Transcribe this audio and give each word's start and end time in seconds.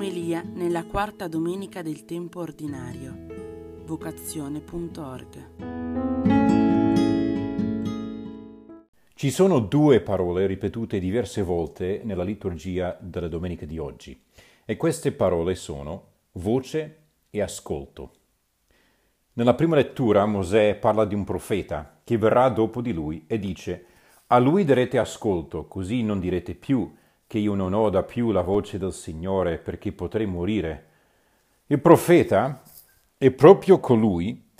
Omelia 0.00 0.42
nella 0.42 0.86
quarta 0.86 1.28
domenica 1.28 1.82
del 1.82 2.06
tempo 2.06 2.40
ordinario. 2.40 3.14
Vocazione.org. 3.84 5.50
Ci 9.12 9.30
sono 9.30 9.58
due 9.58 10.00
parole 10.00 10.46
ripetute 10.46 10.98
diverse 10.98 11.42
volte 11.42 12.00
nella 12.02 12.22
liturgia 12.22 12.96
della 12.98 13.28
domenica 13.28 13.66
di 13.66 13.76
oggi 13.76 14.18
e 14.64 14.78
queste 14.78 15.12
parole 15.12 15.54
sono 15.54 16.04
voce 16.32 17.02
e 17.28 17.42
ascolto. 17.42 18.12
Nella 19.34 19.52
prima 19.52 19.76
lettura 19.76 20.24
Mosè 20.24 20.76
parla 20.76 21.04
di 21.04 21.14
un 21.14 21.24
profeta 21.24 22.00
che 22.02 22.16
verrà 22.16 22.48
dopo 22.48 22.80
di 22.80 22.94
lui 22.94 23.24
e 23.26 23.38
dice 23.38 23.84
a 24.28 24.38
lui 24.38 24.64
darete 24.64 24.96
ascolto, 24.96 25.66
così 25.66 26.02
non 26.02 26.20
direte 26.20 26.54
più 26.54 26.90
che 27.30 27.38
io 27.38 27.54
non 27.54 27.74
oda 27.74 28.02
più 28.02 28.32
la 28.32 28.40
voce 28.40 28.76
del 28.76 28.92
Signore 28.92 29.58
perché 29.58 29.92
potrei 29.92 30.26
morire. 30.26 30.86
Il 31.66 31.80
profeta 31.80 32.60
è 33.16 33.30
proprio 33.30 33.78
colui 33.78 34.50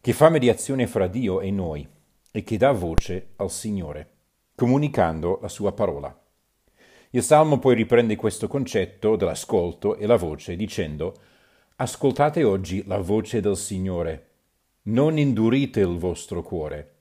che 0.00 0.12
fa 0.12 0.28
mediazione 0.28 0.86
fra 0.86 1.08
Dio 1.08 1.40
e 1.40 1.50
noi 1.50 1.84
e 2.30 2.44
che 2.44 2.56
dà 2.56 2.70
voce 2.70 3.30
al 3.34 3.50
Signore, 3.50 4.10
comunicando 4.54 5.40
la 5.42 5.48
sua 5.48 5.72
parola. 5.72 6.16
Il 7.10 7.24
Salmo 7.24 7.58
poi 7.58 7.74
riprende 7.74 8.14
questo 8.14 8.46
concetto 8.46 9.16
dell'ascolto 9.16 9.96
e 9.96 10.06
la 10.06 10.16
voce 10.16 10.54
dicendo 10.54 11.16
Ascoltate 11.74 12.44
oggi 12.44 12.84
la 12.86 12.98
voce 12.98 13.40
del 13.40 13.56
Signore, 13.56 14.28
non 14.82 15.18
indurite 15.18 15.80
il 15.80 15.98
vostro 15.98 16.42
cuore. 16.42 16.94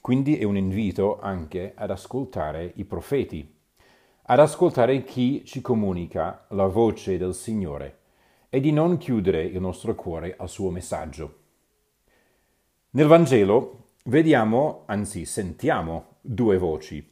Quindi 0.00 0.36
è 0.38 0.42
un 0.42 0.56
invito 0.56 1.20
anche 1.20 1.72
ad 1.76 1.92
ascoltare 1.92 2.72
i 2.74 2.84
profeti 2.84 3.54
ad 4.28 4.40
ascoltare 4.40 5.04
chi 5.04 5.44
ci 5.44 5.60
comunica 5.60 6.46
la 6.50 6.66
voce 6.66 7.16
del 7.16 7.32
Signore 7.32 7.98
e 8.48 8.58
di 8.58 8.72
non 8.72 8.96
chiudere 8.96 9.44
il 9.44 9.60
nostro 9.60 9.94
cuore 9.94 10.34
al 10.36 10.48
suo 10.48 10.70
messaggio. 10.70 11.38
Nel 12.90 13.06
Vangelo 13.06 13.90
vediamo, 14.06 14.82
anzi 14.86 15.24
sentiamo, 15.24 16.16
due 16.20 16.58
voci. 16.58 17.08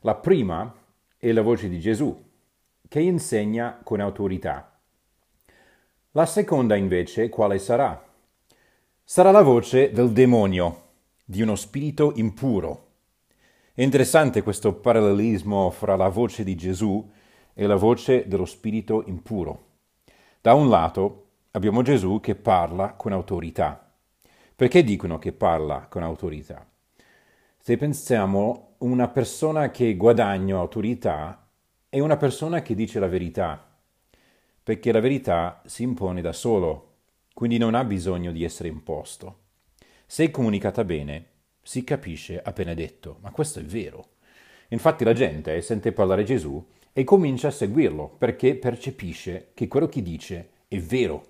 La 0.00 0.16
prima 0.16 0.74
è 1.16 1.30
la 1.30 1.42
voce 1.42 1.68
di 1.68 1.78
Gesù, 1.78 2.24
che 2.88 3.00
insegna 3.00 3.78
con 3.84 4.00
autorità. 4.00 4.80
La 6.12 6.26
seconda 6.26 6.74
invece 6.74 7.28
quale 7.28 7.58
sarà? 7.58 8.02
Sarà 9.04 9.30
la 9.30 9.42
voce 9.42 9.92
del 9.92 10.10
demonio, 10.10 10.82
di 11.24 11.42
uno 11.42 11.54
spirito 11.54 12.12
impuro 12.16 12.85
è 13.76 13.82
interessante 13.82 14.40
questo 14.40 14.72
parallelismo 14.72 15.68
fra 15.68 15.96
la 15.96 16.08
voce 16.08 16.42
di 16.44 16.54
Gesù 16.54 17.10
e 17.52 17.66
la 17.66 17.76
voce 17.76 18.26
dello 18.26 18.46
spirito 18.46 19.04
impuro. 19.04 19.64
Da 20.40 20.54
un 20.54 20.70
lato 20.70 21.26
abbiamo 21.50 21.82
Gesù 21.82 22.18
che 22.20 22.36
parla 22.36 22.94
con 22.94 23.12
autorità. 23.12 23.92
Perché 24.56 24.82
dicono 24.82 25.18
che 25.18 25.32
parla 25.32 25.88
con 25.90 26.02
autorità? 26.02 26.66
Se 27.58 27.76
pensiamo 27.76 28.76
una 28.78 29.08
persona 29.08 29.70
che 29.70 29.94
guadagna 29.94 30.56
autorità 30.56 31.46
è 31.90 32.00
una 32.00 32.16
persona 32.16 32.62
che 32.62 32.74
dice 32.74 32.98
la 32.98 33.08
verità, 33.08 33.62
perché 34.62 34.90
la 34.90 35.00
verità 35.00 35.60
si 35.66 35.82
impone 35.82 36.22
da 36.22 36.32
solo, 36.32 36.94
quindi 37.34 37.58
non 37.58 37.74
ha 37.74 37.84
bisogno 37.84 38.32
di 38.32 38.42
essere 38.42 38.70
imposto. 38.70 39.40
Se 40.06 40.30
comunicata 40.30 40.82
bene, 40.82 41.26
si 41.66 41.82
capisce 41.82 42.40
appena 42.40 42.74
detto, 42.74 43.18
ma 43.22 43.32
questo 43.32 43.58
è 43.58 43.64
vero. 43.64 44.10
Infatti 44.68 45.02
la 45.02 45.12
gente 45.12 45.60
sente 45.62 45.90
parlare 45.90 46.22
Gesù 46.22 46.64
e 46.92 47.02
comincia 47.02 47.48
a 47.48 47.50
seguirlo 47.50 48.08
perché 48.16 48.54
percepisce 48.54 49.50
che 49.52 49.66
quello 49.66 49.88
che 49.88 50.00
dice 50.00 50.50
è 50.68 50.78
vero. 50.78 51.24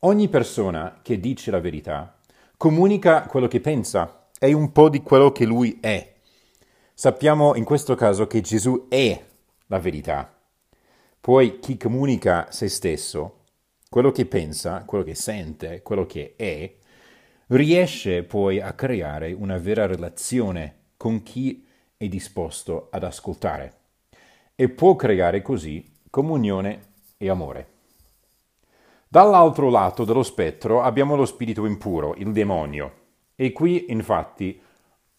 Ogni 0.00 0.30
persona 0.30 1.00
che 1.02 1.20
dice 1.20 1.50
la 1.50 1.60
verità 1.60 2.18
comunica 2.56 3.26
quello 3.26 3.46
che 3.46 3.60
pensa, 3.60 4.30
è 4.38 4.50
un 4.54 4.72
po' 4.72 4.88
di 4.88 5.02
quello 5.02 5.32
che 5.32 5.44
lui 5.44 5.76
è. 5.82 6.14
Sappiamo 6.94 7.54
in 7.56 7.64
questo 7.64 7.94
caso 7.94 8.26
che 8.26 8.40
Gesù 8.40 8.86
è 8.88 9.22
la 9.66 9.78
verità. 9.78 10.34
Poi 11.20 11.58
chi 11.58 11.76
comunica 11.76 12.50
se 12.50 12.68
stesso, 12.68 13.44
quello 13.90 14.12
che 14.12 14.24
pensa, 14.24 14.84
quello 14.86 15.04
che 15.04 15.14
sente, 15.14 15.82
quello 15.82 16.06
che 16.06 16.32
è, 16.36 16.78
riesce 17.50 18.22
poi 18.22 18.60
a 18.60 18.72
creare 18.74 19.32
una 19.32 19.58
vera 19.58 19.86
relazione 19.86 20.76
con 20.96 21.22
chi 21.22 21.66
è 21.96 22.06
disposto 22.06 22.88
ad 22.90 23.02
ascoltare 23.04 23.74
e 24.54 24.68
può 24.68 24.94
creare 24.94 25.42
così 25.42 25.84
comunione 26.10 26.80
e 27.16 27.28
amore. 27.28 27.68
Dall'altro 29.08 29.70
lato 29.70 30.04
dello 30.04 30.22
spettro 30.22 30.82
abbiamo 30.82 31.16
lo 31.16 31.24
spirito 31.24 31.66
impuro, 31.66 32.14
il 32.16 32.30
demonio, 32.30 32.94
e 33.34 33.52
qui 33.52 33.86
infatti 33.88 34.60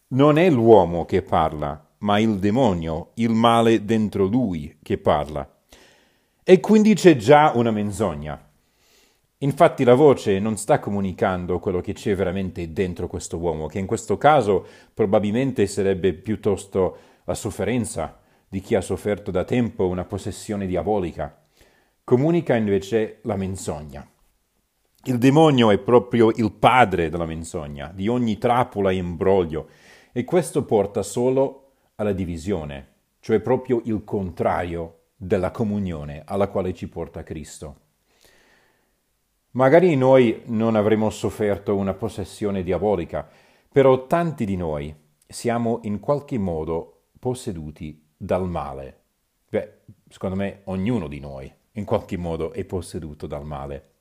non 0.08 0.38
è 0.38 0.48
l'uomo 0.48 1.04
che 1.04 1.22
parla, 1.22 1.88
ma 1.98 2.18
il 2.18 2.38
demonio, 2.38 3.10
il 3.14 3.30
male 3.30 3.84
dentro 3.84 4.24
lui 4.24 4.78
che 4.82 4.96
parla. 4.96 5.46
E 6.42 6.60
quindi 6.60 6.94
c'è 6.94 7.16
già 7.16 7.52
una 7.54 7.70
menzogna. 7.70 8.51
Infatti 9.42 9.82
la 9.82 9.94
voce 9.94 10.38
non 10.38 10.56
sta 10.56 10.78
comunicando 10.78 11.58
quello 11.58 11.80
che 11.80 11.94
c'è 11.94 12.14
veramente 12.14 12.72
dentro 12.72 13.08
questo 13.08 13.38
uomo, 13.38 13.66
che 13.66 13.80
in 13.80 13.86
questo 13.86 14.16
caso 14.16 14.64
probabilmente 14.94 15.66
sarebbe 15.66 16.12
piuttosto 16.12 16.96
la 17.24 17.34
sofferenza 17.34 18.20
di 18.48 18.60
chi 18.60 18.76
ha 18.76 18.80
sofferto 18.80 19.32
da 19.32 19.42
tempo 19.42 19.88
una 19.88 20.04
possessione 20.04 20.64
diabolica. 20.66 21.44
Comunica 22.04 22.54
invece 22.54 23.18
la 23.22 23.34
menzogna. 23.34 24.08
Il 25.04 25.18
demonio 25.18 25.72
è 25.72 25.78
proprio 25.78 26.30
il 26.30 26.52
padre 26.52 27.10
della 27.10 27.26
menzogna, 27.26 27.90
di 27.92 28.06
ogni 28.06 28.38
trappola 28.38 28.92
e 28.92 28.94
imbroglio, 28.94 29.68
e 30.12 30.22
questo 30.22 30.64
porta 30.64 31.02
solo 31.02 31.72
alla 31.96 32.12
divisione, 32.12 32.90
cioè 33.18 33.40
proprio 33.40 33.80
il 33.86 34.04
contrario 34.04 34.98
della 35.16 35.50
comunione 35.50 36.22
alla 36.24 36.46
quale 36.46 36.72
ci 36.72 36.88
porta 36.88 37.24
Cristo. 37.24 37.78
Magari 39.54 39.94
noi 39.96 40.42
non 40.46 40.76
avremo 40.76 41.10
sofferto 41.10 41.76
una 41.76 41.92
possessione 41.92 42.62
diabolica, 42.62 43.28
però 43.70 44.06
tanti 44.06 44.46
di 44.46 44.56
noi 44.56 44.94
siamo 45.26 45.80
in 45.82 46.00
qualche 46.00 46.38
modo 46.38 47.08
posseduti 47.18 48.02
dal 48.16 48.48
male. 48.48 49.00
Beh, 49.50 49.80
secondo 50.08 50.36
me 50.36 50.62
ognuno 50.64 51.06
di 51.06 51.20
noi 51.20 51.52
in 51.72 51.84
qualche 51.84 52.16
modo 52.16 52.52
è 52.52 52.64
posseduto 52.64 53.26
dal 53.26 53.44
male. 53.44 53.96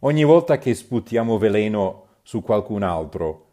Ogni 0.00 0.24
volta 0.24 0.58
che 0.58 0.74
sputiamo 0.74 1.38
veleno 1.38 2.18
su 2.22 2.42
qualcun 2.42 2.82
altro, 2.82 3.46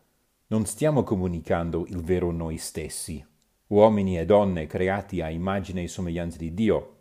non 0.47 0.66
stiamo 0.66 1.03
comunicando 1.03 1.86
il 1.88 2.02
vero 2.02 2.31
noi 2.31 2.57
stessi, 2.57 3.25
uomini 3.68 4.19
e 4.19 4.25
donne 4.25 4.66
creati 4.66 5.22
a 5.22 5.30
immagine 5.30 5.84
e 5.84 5.88
somiglianza 5.88 6.38
di 6.38 6.53
Dio. 6.53 6.96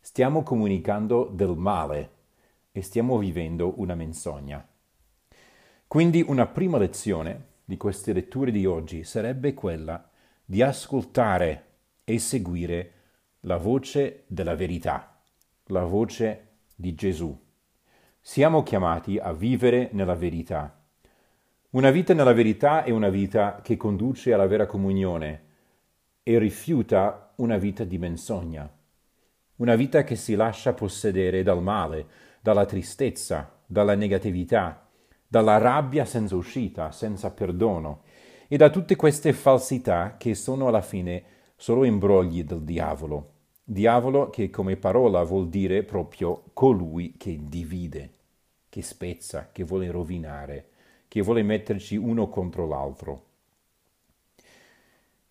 Stiamo 0.00 0.42
comunicando 0.42 1.28
del 1.30 1.54
male 1.54 2.12
e 2.76 2.82
stiamo 2.82 3.18
vivendo 3.18 3.74
una 3.76 3.94
menzogna. 3.94 4.66
Quindi 5.86 6.24
una 6.26 6.46
prima 6.46 6.76
lezione 6.76 7.52
di 7.64 7.76
queste 7.76 8.12
letture 8.12 8.50
di 8.50 8.66
oggi 8.66 9.04
sarebbe 9.04 9.54
quella 9.54 10.10
di 10.44 10.60
ascoltare 10.60 11.66
e 12.02 12.18
seguire 12.18 12.92
la 13.42 13.58
voce 13.58 14.24
della 14.26 14.56
verità, 14.56 15.22
la 15.66 15.84
voce 15.84 16.48
di 16.74 16.96
Gesù. 16.96 17.40
Siamo 18.20 18.64
chiamati 18.64 19.18
a 19.18 19.32
vivere 19.32 19.90
nella 19.92 20.16
verità. 20.16 20.76
Una 21.70 21.92
vita 21.92 22.12
nella 22.12 22.32
verità 22.32 22.82
è 22.82 22.90
una 22.90 23.08
vita 23.08 23.60
che 23.62 23.76
conduce 23.76 24.32
alla 24.32 24.48
vera 24.48 24.66
comunione 24.66 25.42
e 26.24 26.38
rifiuta 26.38 27.34
una 27.36 27.56
vita 27.56 27.84
di 27.84 27.98
menzogna, 27.98 28.68
una 29.56 29.76
vita 29.76 30.02
che 30.02 30.16
si 30.16 30.34
lascia 30.34 30.72
possedere 30.72 31.44
dal 31.44 31.62
male, 31.62 32.32
dalla 32.44 32.66
tristezza, 32.66 33.58
dalla 33.64 33.94
negatività, 33.94 34.86
dalla 35.26 35.56
rabbia 35.56 36.04
senza 36.04 36.36
uscita, 36.36 36.92
senza 36.92 37.30
perdono 37.30 38.02
e 38.48 38.58
da 38.58 38.68
tutte 38.68 38.96
queste 38.96 39.32
falsità 39.32 40.16
che 40.18 40.34
sono 40.34 40.68
alla 40.68 40.82
fine 40.82 41.24
solo 41.56 41.84
imbrogli 41.84 42.44
del 42.44 42.60
diavolo. 42.60 43.30
Diavolo 43.64 44.28
che 44.28 44.50
come 44.50 44.76
parola 44.76 45.22
vuol 45.22 45.48
dire 45.48 45.84
proprio 45.84 46.42
colui 46.52 47.14
che 47.16 47.40
divide, 47.44 48.10
che 48.68 48.82
spezza, 48.82 49.48
che 49.50 49.64
vuole 49.64 49.90
rovinare, 49.90 50.68
che 51.08 51.22
vuole 51.22 51.42
metterci 51.42 51.96
uno 51.96 52.28
contro 52.28 52.66
l'altro. 52.66 53.24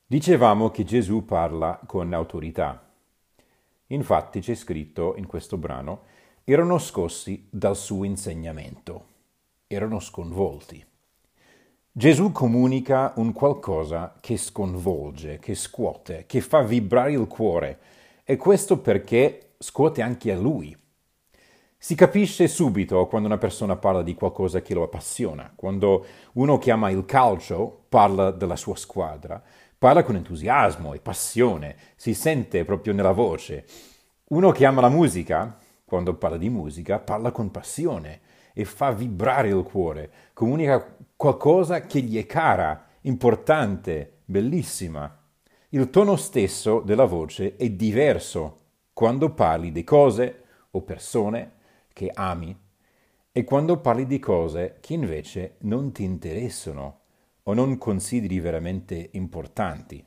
Dicevamo 0.08 0.72
che 0.72 0.84
Gesù 0.84 1.26
parla 1.26 1.80
con 1.86 2.12
autorità. 2.12 2.92
Infatti 3.86 4.40
c'è 4.40 4.56
scritto 4.56 5.14
in 5.16 5.28
questo 5.28 5.58
brano 5.58 6.12
erano 6.46 6.78
scossi 6.78 7.48
dal 7.50 7.76
suo 7.76 8.04
insegnamento, 8.04 9.06
erano 9.68 10.00
sconvolti. 10.00 10.84
Gesù 11.92 12.32
comunica 12.32 13.14
un 13.18 13.34
qualcosa 13.34 14.18
che 14.20 14.36
sconvolge, 14.38 15.40
che 15.40 15.56
scuote, 15.56 16.26
che 16.28 16.42
fa 16.42 16.62
vibrare 16.62 17.12
il 17.14 17.28
cuore 17.28 17.80
e 18.24 18.36
questo 18.36 18.80
perché 18.80 19.54
scuote 19.58 20.02
anche 20.02 20.32
a 20.32 20.38
lui, 20.38 20.76
Si 21.84 21.96
capisce 21.96 22.48
subito 22.48 23.08
quando 23.08 23.28
una 23.28 23.38
persona 23.38 23.76
parla 23.76 24.04
di 24.04 24.14
qualcosa 24.14 24.62
che 24.62 24.74
lo 24.74 24.84
appassiona. 24.84 25.52
Quando 25.54 26.06
uno 26.36 26.58
chiama 26.58 26.90
il 26.90 27.04
calcio, 27.04 27.84
parla 27.90 28.32
della 28.32 28.56
sua 28.56 28.78
squadra, 28.78 29.44
parla 29.78 30.02
con 30.04 30.16
entusiasmo 30.16 30.94
e 30.94 31.02
passione, 31.02 31.76
si 31.98 32.14
sente 32.14 32.64
proprio 32.64 32.94
nella 32.94 33.12
voce. 33.12 33.66
Uno 34.30 34.52
che 34.52 34.66
ama 34.66 34.80
la 34.80 34.88
musica, 34.88 35.58
quando 35.94 36.16
parla 36.16 36.38
di 36.38 36.50
musica, 36.50 36.98
parla 36.98 37.30
con 37.30 37.52
passione 37.52 38.22
e 38.54 38.66
fa 38.66 38.92
vibrare 38.92 39.50
il 39.50 39.62
cuore, 39.62 40.12
comunica 40.34 40.98
qualcosa 41.16 41.82
che 41.82 42.02
gli 42.02 42.18
è 42.18 42.26
cara, 42.26 42.88
importante, 43.02 44.22
bellissima. 44.26 45.16
Il 45.70 45.92
tono 45.92 46.16
stesso 46.16 46.80
della 46.80 47.06
voce 47.06 47.58
è 47.58 47.70
diverso 47.70 48.62
quando 48.92 49.36
parli 49.36 49.72
di 49.72 49.84
cose 49.84 50.42
o 50.72 50.82
persone 50.82 51.52
che 51.94 52.10
ami 52.12 52.58
e 53.32 53.44
quando 53.44 53.80
parli 53.80 54.08
di 54.08 54.18
cose 54.18 54.78
che 54.80 54.96
invece 54.96 55.58
non 55.60 55.92
ti 55.92 56.02
interessano 56.02 57.02
o 57.44 57.54
non 57.54 57.78
consideri 57.78 58.40
veramente 58.40 59.10
importanti. 59.12 60.04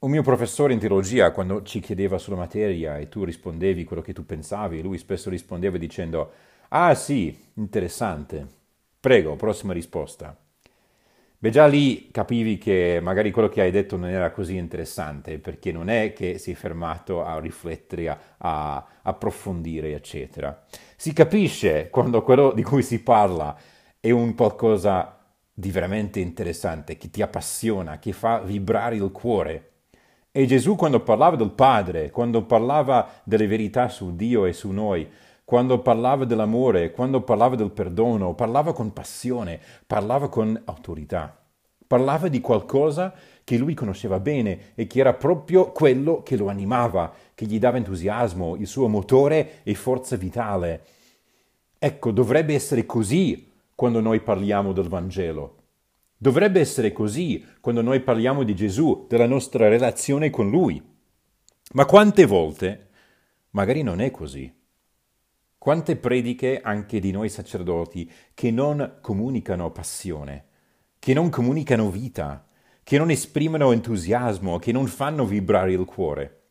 Un 0.00 0.10
mio 0.10 0.22
professore 0.22 0.72
in 0.72 0.78
teologia, 0.78 1.30
quando 1.30 1.62
ci 1.62 1.80
chiedeva 1.80 2.16
sulla 2.18 2.36
materia 2.36 2.98
e 2.98 3.08
tu 3.08 3.22
rispondevi 3.24 3.84
quello 3.84 4.02
che 4.02 4.12
tu 4.14 4.24
pensavi, 4.24 4.80
lui 4.82 4.96
spesso 4.98 5.28
rispondeva 5.30 5.76
dicendo 5.76 6.32
Ah 6.68 6.94
sì, 6.94 7.38
interessante. 7.54 8.46
Prego, 8.98 9.36
prossima 9.36 9.72
risposta. 9.74 10.34
Beh, 11.42 11.50
già 11.50 11.66
lì 11.66 12.10
capivi 12.10 12.58
che 12.58 12.98
magari 13.02 13.30
quello 13.30 13.48
che 13.48 13.62
hai 13.62 13.70
detto 13.70 13.96
non 13.96 14.10
era 14.10 14.30
così 14.30 14.56
interessante, 14.56 15.38
perché 15.38 15.72
non 15.72 15.88
è 15.88 16.12
che 16.12 16.34
è 16.34 16.52
fermato 16.52 17.24
a 17.24 17.38
riflettere, 17.40 18.08
a, 18.10 18.18
a 18.38 18.86
approfondire, 19.02 19.94
eccetera. 19.94 20.64
Si 20.96 21.12
capisce 21.14 21.88
quando 21.90 22.22
quello 22.22 22.52
di 22.52 22.62
cui 22.62 22.82
si 22.82 23.02
parla 23.02 23.56
è 23.98 24.10
un 24.10 24.34
qualcosa 24.34 25.18
di 25.52 25.70
veramente 25.70 26.20
interessante, 26.20 26.96
che 26.98 27.08
ti 27.10 27.22
appassiona, 27.22 27.98
che 27.98 28.12
fa 28.12 28.40
vibrare 28.40 28.96
il 28.96 29.10
cuore. 29.10 29.69
E 30.32 30.46
Gesù 30.46 30.76
quando 30.76 31.00
parlava 31.00 31.34
del 31.34 31.50
Padre, 31.50 32.10
quando 32.10 32.44
parlava 32.44 33.08
delle 33.24 33.48
verità 33.48 33.88
su 33.88 34.14
Dio 34.14 34.44
e 34.44 34.52
su 34.52 34.70
noi, 34.70 35.08
quando 35.44 35.80
parlava 35.80 36.24
dell'amore, 36.24 36.92
quando 36.92 37.22
parlava 37.22 37.56
del 37.56 37.72
perdono, 37.72 38.34
parlava 38.34 38.72
con 38.72 38.92
passione, 38.92 39.58
parlava 39.84 40.28
con 40.28 40.60
autorità. 40.66 41.36
Parlava 41.84 42.28
di 42.28 42.40
qualcosa 42.40 43.12
che 43.42 43.58
lui 43.58 43.74
conosceva 43.74 44.20
bene 44.20 44.72
e 44.76 44.86
che 44.86 45.00
era 45.00 45.14
proprio 45.14 45.72
quello 45.72 46.22
che 46.22 46.36
lo 46.36 46.46
animava, 46.46 47.12
che 47.34 47.46
gli 47.46 47.58
dava 47.58 47.78
entusiasmo, 47.78 48.54
il 48.54 48.68
suo 48.68 48.86
motore 48.86 49.62
e 49.64 49.74
forza 49.74 50.14
vitale. 50.14 50.84
Ecco, 51.76 52.12
dovrebbe 52.12 52.54
essere 52.54 52.86
così 52.86 53.50
quando 53.74 53.98
noi 53.98 54.20
parliamo 54.20 54.70
del 54.70 54.86
Vangelo. 54.86 55.59
Dovrebbe 56.22 56.60
essere 56.60 56.92
così 56.92 57.42
quando 57.62 57.80
noi 57.80 58.00
parliamo 58.00 58.42
di 58.42 58.54
Gesù, 58.54 59.06
della 59.08 59.26
nostra 59.26 59.68
relazione 59.68 60.28
con 60.28 60.50
Lui. 60.50 60.78
Ma 61.72 61.86
quante 61.86 62.26
volte 62.26 62.88
magari 63.52 63.80
non 63.80 64.02
è 64.02 64.10
così. 64.10 64.54
Quante 65.56 65.96
prediche 65.96 66.60
anche 66.60 67.00
di 67.00 67.10
noi 67.10 67.30
sacerdoti 67.30 68.12
che 68.34 68.50
non 68.50 68.98
comunicano 69.00 69.72
passione, 69.72 70.44
che 70.98 71.14
non 71.14 71.30
comunicano 71.30 71.90
vita, 71.90 72.46
che 72.82 72.98
non 72.98 73.08
esprimono 73.08 73.72
entusiasmo, 73.72 74.58
che 74.58 74.72
non 74.72 74.88
fanno 74.88 75.24
vibrare 75.24 75.72
il 75.72 75.86
cuore. 75.86 76.42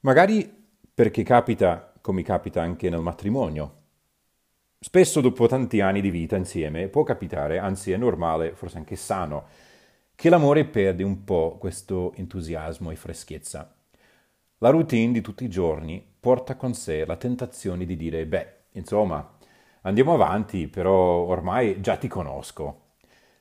Magari 0.00 0.50
perché 0.94 1.22
capita, 1.22 1.92
come 2.00 2.22
capita 2.22 2.62
anche 2.62 2.88
nel 2.88 3.00
matrimonio. 3.00 3.82
Spesso 4.84 5.22
dopo 5.22 5.46
tanti 5.46 5.80
anni 5.80 6.02
di 6.02 6.10
vita 6.10 6.36
insieme 6.36 6.88
può 6.88 7.04
capitare, 7.04 7.56
anzi 7.56 7.90
è 7.90 7.96
normale, 7.96 8.52
forse 8.52 8.76
anche 8.76 8.96
sano, 8.96 9.46
che 10.14 10.28
l'amore 10.28 10.66
perde 10.66 11.02
un 11.02 11.24
po' 11.24 11.56
questo 11.58 12.12
entusiasmo 12.16 12.90
e 12.90 12.96
freschezza. 12.96 13.74
La 14.58 14.68
routine 14.68 15.10
di 15.10 15.22
tutti 15.22 15.44
i 15.44 15.48
giorni 15.48 16.06
porta 16.20 16.56
con 16.56 16.74
sé 16.74 17.06
la 17.06 17.16
tentazione 17.16 17.86
di 17.86 17.96
dire, 17.96 18.26
beh, 18.26 18.54
insomma, 18.72 19.26
andiamo 19.80 20.12
avanti, 20.12 20.68
però 20.68 20.92
ormai 20.92 21.80
già 21.80 21.96
ti 21.96 22.06
conosco. 22.06 22.96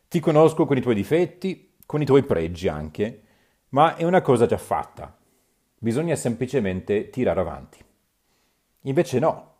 Ti 0.07 0.21
conosco 0.21 0.65
con 0.65 0.77
i 0.77 0.81
tuoi 0.81 0.95
difetti, 0.95 1.73
con 1.85 2.01
i 2.01 2.05
tuoi 2.05 2.23
pregi 2.23 2.69
anche, 2.69 3.21
ma 3.71 3.97
è 3.97 4.05
una 4.05 4.21
cosa 4.21 4.45
già 4.45 4.57
fatta. 4.57 5.13
Bisogna 5.77 6.15
semplicemente 6.15 7.09
tirare 7.09 7.41
avanti. 7.41 7.83
Invece 8.83 9.19
no. 9.19 9.52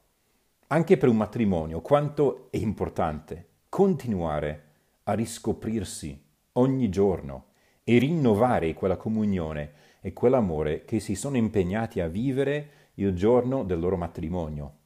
Anche 0.68 0.98
per 0.98 1.10
un 1.10 1.18
matrimonio, 1.18 1.81
quanto 1.81 2.48
è 2.50 2.57
importante 2.57 3.48
continuare 3.69 4.63
a 5.04 5.13
riscoprirsi 5.13 6.21
ogni 6.54 6.89
giorno 6.89 7.45
e 7.83 7.98
rinnovare 7.98 8.74
quella 8.74 8.98
comunione 8.98 9.74
e 10.00 10.13
quell'amore 10.13 10.86
che 10.86 11.00
si 11.00 11.15
sono 11.15 11.38
impegnati 11.38 12.00
a 12.00 12.07
vivere 12.07 12.92
il 12.95 13.13
giorno 13.13 13.63
del 13.63 13.80
loro 13.80 13.98
matrimonio. 13.98 14.77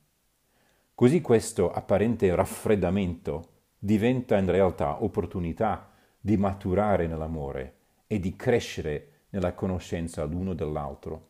Così 0.95 1.21
questo 1.21 1.71
apparente 1.71 2.33
raffreddamento 2.33 3.49
diventa 3.77 4.37
in 4.37 4.49
realtà 4.49 5.03
opportunità 5.03 5.91
di 6.19 6.37
maturare 6.37 7.07
nell'amore 7.07 7.75
e 8.07 8.19
di 8.19 8.35
crescere 8.35 9.25
nella 9.29 9.53
conoscenza 9.53 10.23
l'uno 10.23 10.53
dell'altro. 10.53 11.29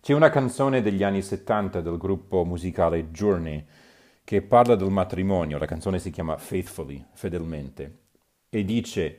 C'è 0.00 0.14
una 0.14 0.30
canzone 0.30 0.80
degli 0.80 1.02
anni 1.02 1.20
70 1.20 1.82
del 1.82 1.98
gruppo 1.98 2.42
musicale 2.46 3.10
Journey 3.10 3.62
che 4.24 4.40
parla 4.40 4.74
del 4.74 4.88
matrimonio, 4.88 5.58
la 5.58 5.66
canzone 5.66 5.98
si 5.98 6.10
chiama 6.10 6.38
Faithfully, 6.38 7.04
fedelmente, 7.12 7.98
e 8.48 8.64
dice 8.64 9.18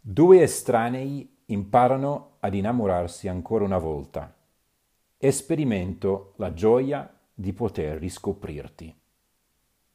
due 0.00 0.42
estranei 0.42 1.36
imparano 1.46 2.32
ad 2.40 2.52
innamorarsi 2.54 3.28
ancora 3.28 3.64
una 3.64 3.78
volta. 3.78 4.34
Esperimento 5.16 6.32
la 6.38 6.52
gioia 6.52 7.08
di 7.32 7.52
poter 7.52 7.98
riscoprirti. 7.98 8.92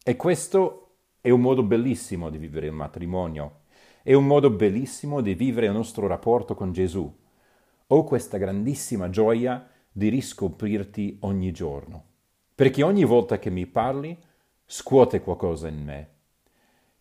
E 0.06 0.16
questo 0.16 0.92
è 1.20 1.32
un 1.32 1.42
modo 1.42 1.64
bellissimo 1.64 2.30
di 2.30 2.38
vivere 2.38 2.68
il 2.68 2.74
matrimonio, 2.74 3.64
è 4.02 4.14
un 4.14 4.26
modo 4.26 4.50
bellissimo 4.50 5.20
di 5.20 5.34
vivere 5.34 5.66
il 5.66 5.74
nostro 5.74 6.08
rapporto 6.08 6.56
con 6.56 6.72
Gesù. 6.72 7.14
Ho 7.88 8.04
questa 8.06 8.38
grandissima 8.38 9.10
gioia 9.10 9.68
di 9.94 10.10
riscoprirti 10.10 11.20
ogni 11.22 11.52
giorno, 11.52 12.04
perché 12.54 12.84
ogni 12.84 13.06
volta 13.06 13.40
che 13.40 13.50
mi 13.50 13.66
parli 13.68 14.18
scuote 14.66 15.22
qualcosa 15.22 15.68
in 15.68 15.84
me. 15.84 16.10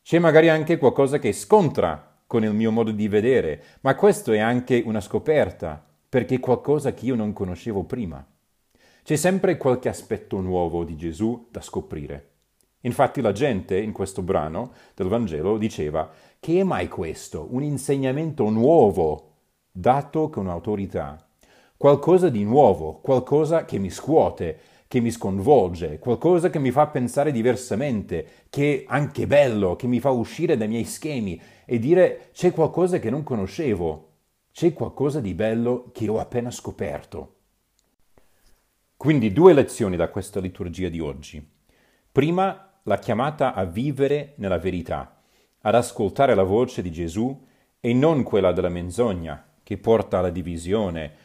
C'è 0.03 0.19
magari 0.19 0.49
anche 0.49 0.77
qualcosa 0.77 1.19
che 1.19 1.33
scontra 1.33 2.21
con 2.27 2.45
il 2.45 2.53
mio 2.53 2.71
modo 2.71 2.91
di 2.91 3.09
vedere, 3.09 3.63
ma 3.81 3.95
questo 3.95 4.33
è 4.33 4.39
anche 4.39 4.83
una 4.85 5.01
scoperta, 5.01 5.85
perché 6.09 6.37
è 6.37 6.41
qualcosa 6.41 6.93
che 6.93 7.07
io 7.07 7.15
non 7.15 7.33
conoscevo 7.33 7.85
prima. 7.85 8.25
C'è 9.03 9.17
sempre 9.17 9.57
qualche 9.57 9.89
aspetto 9.89 10.41
nuovo 10.41 10.85
di 10.85 10.97
Gesù 10.97 11.49
da 11.51 11.61
scoprire. 11.61 12.29
Infatti 12.81 13.21
la 13.21 13.33
gente 13.33 13.79
in 13.79 13.93
questo 13.93 14.23
brano 14.23 14.73
del 14.95 15.09
Vangelo 15.09 15.57
diceva 15.57 16.11
che 16.39 16.61
è 16.61 16.63
mai 16.65 16.89
questo? 16.89 17.47
Un 17.51 17.63
insegnamento 17.63 18.49
nuovo, 18.51 19.31
dato 19.71 20.29
con 20.29 20.49
autorità. 20.49 21.25
Qualcosa 21.83 22.29
di 22.29 22.45
nuovo, 22.45 23.01
qualcosa 23.01 23.65
che 23.65 23.77
mi 23.81 23.91
scuote, 23.91 24.57
che 24.87 25.01
mi 25.01 25.11
sconvolge, 25.11 25.99
qualcosa 25.99 26.49
che 26.49 26.61
mi 26.61 26.71
fa 26.71 26.87
pensare 26.87 27.33
diversamente, 27.33 28.45
che 28.51 28.83
è 28.83 28.85
anche 28.87 29.27
bello, 29.27 29.75
che 29.75 29.89
mi 29.89 29.99
fa 29.99 30.11
uscire 30.11 30.57
dai 30.57 30.69
miei 30.69 30.85
schemi 30.85 31.43
e 31.65 31.81
dire 31.81 32.29
c'è 32.33 32.53
qualcosa 32.53 33.01
che 33.01 33.11
non 33.11 33.25
conoscevo, 33.25 34.11
c'è 34.53 34.73
qualcosa 34.73 35.21
di 35.21 35.35
bello 35.35 35.91
che 35.93 36.09
ho 36.09 36.21
appena 36.21 36.53
scoperto. 36.53 37.35
Quindi 38.97 39.33
due 39.33 39.53
lezioni 39.53 39.97
da 39.97 40.09
questa 40.09 40.39
liturgia 40.39 40.89
di 40.89 41.01
oggi. 41.01 41.45
Prima, 42.13 42.79
la 42.85 42.99
chiamata 43.01 43.55
a 43.55 43.65
vivere 43.65 44.35
nella 44.37 44.59
verità, 44.59 45.21
ad 45.63 45.75
ascoltare 45.75 46.37
la 46.37 46.45
voce 46.45 46.81
di 46.81 46.93
Gesù 46.93 47.45
e 47.81 47.93
non 47.93 48.23
quella 48.23 48.53
della 48.53 48.69
menzogna, 48.69 49.45
che 49.65 49.79
porta 49.79 50.19
alla 50.19 50.31
divisione, 50.31 51.22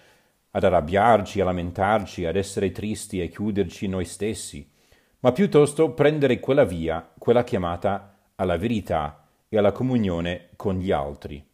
ad 0.58 0.64
arrabbiarci, 0.64 1.40
a 1.40 1.44
lamentarci, 1.44 2.26
ad 2.26 2.36
essere 2.36 2.72
tristi 2.72 3.22
e 3.22 3.30
chiuderci 3.30 3.88
noi 3.88 4.06
stessi, 4.06 4.68
ma 5.20 5.32
piuttosto 5.32 5.92
prendere 5.92 6.40
quella 6.40 6.66
via, 6.66 7.08
quella 7.16 7.44
chiamata 7.44 8.32
alla 8.34 8.58
verità 8.58 9.28
e 9.48 9.58
alla 9.60 9.72
comunione 9.72 10.50
con 10.56 10.80
gli 10.80 10.92
altri. 10.92 11.46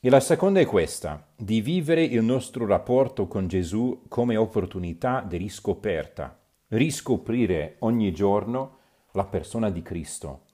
E 0.00 0.10
la 0.10 0.20
seconda 0.20 0.60
è 0.60 0.64
questa, 0.64 1.26
di 1.36 1.60
vivere 1.60 2.02
il 2.02 2.22
nostro 2.22 2.66
rapporto 2.66 3.26
con 3.26 3.48
Gesù 3.48 4.04
come 4.08 4.36
opportunità 4.36 5.22
di 5.26 5.36
riscoperta, 5.36 6.38
riscoprire 6.68 7.76
ogni 7.80 8.12
giorno 8.12 8.78
la 9.12 9.26
persona 9.26 9.68
di 9.68 9.82
Cristo, 9.82 10.44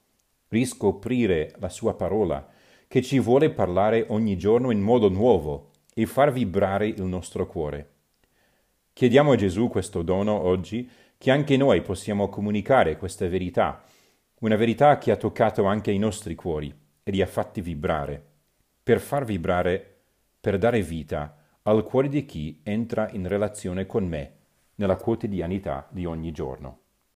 riscoprire 0.48 1.54
la 1.58 1.68
sua 1.68 1.94
parola, 1.94 2.44
che 2.88 3.02
ci 3.02 3.20
vuole 3.20 3.50
parlare 3.50 4.06
ogni 4.08 4.36
giorno 4.36 4.72
in 4.72 4.80
modo 4.80 5.08
nuovo, 5.08 5.69
e 5.94 6.06
far 6.06 6.32
vibrare 6.32 6.86
il 6.86 7.02
nostro 7.02 7.46
cuore. 7.46 7.90
Chiediamo 8.92 9.32
a 9.32 9.36
Gesù 9.36 9.68
questo 9.68 10.02
dono 10.02 10.32
oggi, 10.32 10.88
che 11.16 11.30
anche 11.30 11.56
noi 11.56 11.82
possiamo 11.82 12.28
comunicare 12.28 12.96
questa 12.96 13.28
verità, 13.28 13.82
una 14.40 14.56
verità 14.56 14.98
che 14.98 15.10
ha 15.10 15.16
toccato 15.16 15.64
anche 15.64 15.90
i 15.90 15.98
nostri 15.98 16.34
cuori 16.34 16.74
e 17.02 17.10
li 17.10 17.20
ha 17.20 17.26
fatti 17.26 17.60
vibrare, 17.60 18.22
per 18.82 19.00
far 19.00 19.24
vibrare, 19.24 19.98
per 20.40 20.58
dare 20.58 20.82
vita 20.82 21.36
al 21.62 21.84
cuore 21.84 22.08
di 22.08 22.24
chi 22.24 22.60
entra 22.62 23.10
in 23.12 23.28
relazione 23.28 23.86
con 23.86 24.06
me 24.06 24.32
nella 24.76 24.96
quotidianità 24.96 25.86
di 25.90 26.06
ogni 26.06 26.32
giorno. 26.32 26.78